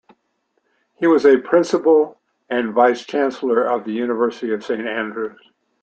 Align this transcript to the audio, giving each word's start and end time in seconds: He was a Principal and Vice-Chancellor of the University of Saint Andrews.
He 0.95 1.05
was 1.05 1.27
a 1.27 1.37
Principal 1.37 2.19
and 2.49 2.73
Vice-Chancellor 2.73 3.65
of 3.65 3.83
the 3.83 3.91
University 3.93 4.51
of 4.51 4.63
Saint 4.65 4.87
Andrews. 4.87 5.37